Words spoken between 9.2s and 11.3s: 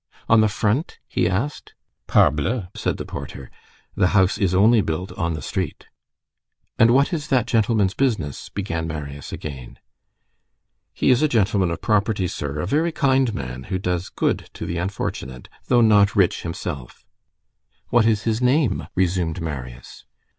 again. "He is a